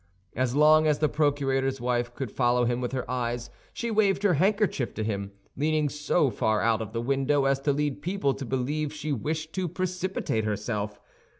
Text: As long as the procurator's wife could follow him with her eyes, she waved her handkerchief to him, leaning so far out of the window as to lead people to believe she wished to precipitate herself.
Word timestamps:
As 0.35 0.55
long 0.55 0.87
as 0.87 0.97
the 0.97 1.07
procurator's 1.07 1.79
wife 1.79 2.15
could 2.15 2.31
follow 2.31 2.65
him 2.65 2.81
with 2.81 2.91
her 2.91 3.07
eyes, 3.07 3.51
she 3.71 3.91
waved 3.91 4.23
her 4.23 4.33
handkerchief 4.33 4.95
to 4.95 5.03
him, 5.03 5.31
leaning 5.55 5.89
so 5.89 6.31
far 6.31 6.59
out 6.59 6.81
of 6.81 6.91
the 6.91 7.01
window 7.01 7.45
as 7.45 7.59
to 7.59 7.71
lead 7.71 8.01
people 8.01 8.33
to 8.33 8.43
believe 8.43 8.91
she 8.91 9.11
wished 9.13 9.53
to 9.53 9.67
precipitate 9.69 10.43
herself. 10.43 10.99